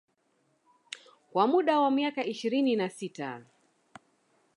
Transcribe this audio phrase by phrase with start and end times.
[1.31, 3.45] Kwa muda wa miaka ishirini na sita